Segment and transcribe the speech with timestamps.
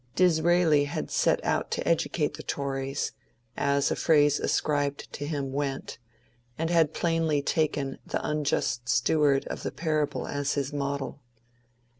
[0.15, 3.11] Disraeli had set out to ^^ educate the Tories,"—
[3.55, 5.99] as a phrase ascribed to him went,—
[6.57, 11.21] and had plainly taken the ^^ unjust steward" of the parable as his model.